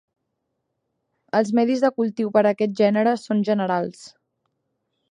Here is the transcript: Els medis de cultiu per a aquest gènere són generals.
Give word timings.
Els 1.41 1.51
medis 1.59 1.83
de 1.85 1.91
cultiu 2.01 2.33
per 2.39 2.43
a 2.45 2.49
aquest 2.55 2.75
gènere 2.81 3.15
són 3.27 3.47
generals. 3.53 4.07